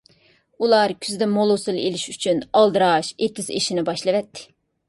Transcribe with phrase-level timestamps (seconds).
[0.63, 4.53] ئۇلار كۈزدە مول ھوسۇل ئېلىش ئۈچۈن ئالدىراش ئېتىز ئىشىنى باشلىۋەتتى.